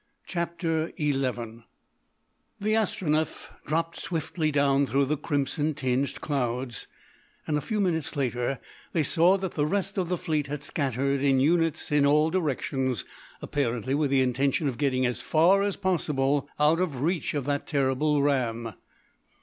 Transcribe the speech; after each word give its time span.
CHAPTER 0.25 0.91
XI 0.97 1.11
The 1.11 1.63
Astronef 2.73 3.49
dropped 3.67 3.99
swiftly 3.99 4.51
down 4.51 4.87
through 4.87 5.05
the 5.05 5.15
crimson 5.15 5.75
tinged 5.75 6.19
clouds, 6.21 6.87
and 7.45 7.55
a 7.55 7.61
few 7.61 7.79
minutes 7.79 8.15
later 8.15 8.59
they 8.93 9.03
saw 9.03 9.37
that 9.37 9.51
the 9.53 9.67
rest 9.67 9.99
of 9.99 10.09
the 10.09 10.17
fleet 10.17 10.47
had 10.47 10.63
scattered 10.63 11.21
in 11.21 11.39
units 11.39 11.91
in 11.91 12.03
all 12.07 12.31
directions, 12.31 13.05
apparently 13.43 13.93
with 13.93 14.09
the 14.09 14.21
intention 14.21 14.67
of 14.67 14.79
getting 14.79 15.05
as 15.05 15.21
far 15.21 15.61
as 15.61 15.75
possible 15.77 16.49
out 16.59 16.79
of 16.79 17.03
reach 17.03 17.35
of 17.35 17.45
that 17.45 17.67
terrible 17.67 18.23
ram. 18.23 18.73